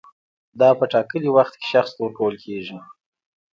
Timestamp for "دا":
0.59-0.69